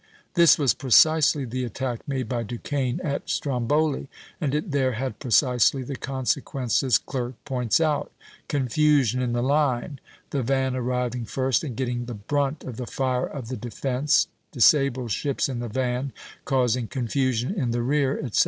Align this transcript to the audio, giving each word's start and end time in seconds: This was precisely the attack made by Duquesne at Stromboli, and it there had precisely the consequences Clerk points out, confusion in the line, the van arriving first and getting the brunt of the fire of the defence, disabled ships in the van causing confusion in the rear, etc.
This 0.33 0.57
was 0.57 0.73
precisely 0.73 1.45
the 1.45 1.63
attack 1.63 2.07
made 2.07 2.27
by 2.27 2.41
Duquesne 2.41 2.99
at 3.03 3.29
Stromboli, 3.29 4.09
and 4.41 4.55
it 4.55 4.71
there 4.71 4.93
had 4.93 5.19
precisely 5.19 5.83
the 5.83 5.95
consequences 5.95 6.97
Clerk 6.97 7.35
points 7.45 7.79
out, 7.79 8.11
confusion 8.47 9.21
in 9.21 9.33
the 9.33 9.43
line, 9.43 9.99
the 10.31 10.41
van 10.41 10.75
arriving 10.75 11.25
first 11.25 11.63
and 11.63 11.75
getting 11.75 12.05
the 12.05 12.15
brunt 12.15 12.63
of 12.63 12.77
the 12.77 12.87
fire 12.87 13.27
of 13.27 13.49
the 13.49 13.57
defence, 13.57 14.25
disabled 14.51 15.11
ships 15.11 15.47
in 15.47 15.59
the 15.59 15.69
van 15.69 16.13
causing 16.45 16.87
confusion 16.87 17.53
in 17.53 17.69
the 17.69 17.83
rear, 17.83 18.17
etc. 18.17 18.39